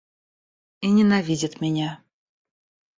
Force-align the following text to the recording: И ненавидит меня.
И 0.79 0.87
ненавидит 0.89 1.61
меня. 1.61 2.03